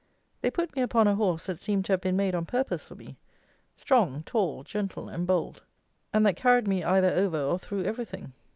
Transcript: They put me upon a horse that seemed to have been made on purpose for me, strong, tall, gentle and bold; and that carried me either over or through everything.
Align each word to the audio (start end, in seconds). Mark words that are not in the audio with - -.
They 0.41 0.49
put 0.49 0.75
me 0.75 0.81
upon 0.81 1.07
a 1.07 1.13
horse 1.13 1.45
that 1.45 1.59
seemed 1.59 1.85
to 1.85 1.93
have 1.93 2.01
been 2.01 2.15
made 2.15 2.33
on 2.33 2.47
purpose 2.47 2.83
for 2.83 2.95
me, 2.95 3.17
strong, 3.75 4.23
tall, 4.23 4.63
gentle 4.63 5.07
and 5.07 5.27
bold; 5.27 5.61
and 6.11 6.25
that 6.25 6.35
carried 6.37 6.67
me 6.67 6.83
either 6.83 7.13
over 7.13 7.39
or 7.39 7.59
through 7.59 7.83
everything. 7.83 8.33